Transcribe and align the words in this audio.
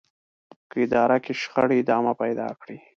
که 0.71 0.77
اداره 0.85 1.17
کې 1.23 1.33
شخړې 1.41 1.75
ادامه 1.83 2.13
پيدا 2.21 2.47
کړي. 2.61 2.77